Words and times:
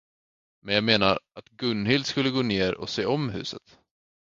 Men 0.63 0.75
jag 0.75 0.83
menar, 0.83 1.19
att 1.33 1.49
Gunhild 1.49 2.05
skulle 2.05 2.29
gå 2.29 2.41
ner 2.41 2.75
och 2.77 2.89
se 2.89 3.05
om 3.05 3.29
huset. 3.29 3.77